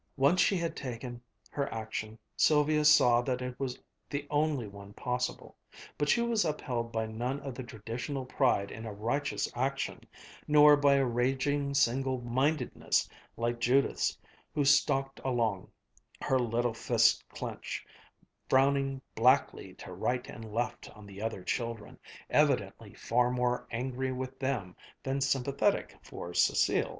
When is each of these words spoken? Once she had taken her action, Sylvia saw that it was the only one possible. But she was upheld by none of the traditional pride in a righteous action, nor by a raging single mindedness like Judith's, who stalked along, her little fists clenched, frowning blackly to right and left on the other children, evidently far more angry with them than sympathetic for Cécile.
Once 0.17 0.41
she 0.41 0.57
had 0.57 0.75
taken 0.75 1.21
her 1.51 1.71
action, 1.71 2.17
Sylvia 2.35 2.83
saw 2.85 3.21
that 3.21 3.39
it 3.39 3.59
was 3.59 3.77
the 4.09 4.25
only 4.31 4.65
one 4.67 4.93
possible. 4.93 5.55
But 5.95 6.09
she 6.09 6.21
was 6.23 6.43
upheld 6.43 6.91
by 6.91 7.05
none 7.05 7.39
of 7.41 7.53
the 7.53 7.61
traditional 7.61 8.25
pride 8.25 8.71
in 8.71 8.87
a 8.87 8.91
righteous 8.93 9.47
action, 9.53 10.01
nor 10.47 10.75
by 10.75 10.95
a 10.95 11.05
raging 11.05 11.75
single 11.75 12.19
mindedness 12.19 13.07
like 13.37 13.59
Judith's, 13.59 14.17
who 14.55 14.65
stalked 14.65 15.21
along, 15.23 15.69
her 16.19 16.39
little 16.39 16.73
fists 16.73 17.23
clenched, 17.29 17.85
frowning 18.49 19.03
blackly 19.15 19.77
to 19.77 19.93
right 19.93 20.27
and 20.27 20.51
left 20.51 20.89
on 20.95 21.05
the 21.05 21.21
other 21.21 21.43
children, 21.43 21.99
evidently 22.27 22.95
far 22.95 23.29
more 23.29 23.67
angry 23.69 24.11
with 24.11 24.39
them 24.39 24.75
than 25.03 25.21
sympathetic 25.21 25.95
for 26.01 26.29
Cécile. 26.31 26.89